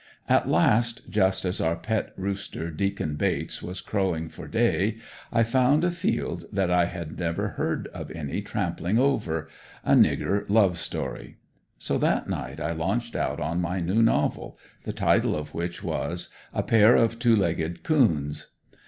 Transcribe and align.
At 0.27 0.49
last, 0.49 1.07
just 1.11 1.45
as 1.45 1.61
our 1.61 1.75
pet 1.75 2.11
rooster, 2.17 2.71
"Deacon 2.71 3.17
Bates" 3.17 3.61
was 3.61 3.81
crowing 3.81 4.29
for 4.29 4.47
day, 4.47 4.97
I 5.31 5.43
found 5.43 5.83
a 5.83 5.91
field 5.91 6.45
that 6.51 6.71
I 6.71 6.85
had 6.85 7.19
never 7.19 7.49
heard 7.49 7.85
of 7.89 8.09
any 8.09 8.37
one 8.37 8.43
trampling 8.45 8.97
over 8.97 9.47
a 9.85 9.93
"nigger" 9.93 10.49
love 10.49 10.79
story. 10.79 11.37
So 11.77 11.99
that 11.99 12.27
night 12.27 12.59
I 12.59 12.71
launched 12.71 13.15
out 13.15 13.39
on 13.39 13.61
my 13.61 13.79
new 13.79 14.01
novel, 14.01 14.57
the 14.85 14.91
title 14.93 15.35
of 15.35 15.53
which 15.53 15.83
was, 15.83 16.29
"A 16.51 16.63
pair 16.63 16.95
of 16.95 17.19
two 17.19 17.35
legged 17.35 17.83
coons." 17.83 18.47